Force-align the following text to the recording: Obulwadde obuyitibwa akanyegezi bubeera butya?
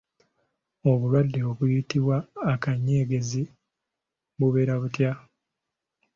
Obulwadde 0.91 1.39
obuyitibwa 1.51 2.17
akanyegezi 2.53 3.41
bubeera 4.37 4.73
butya? 4.81 5.11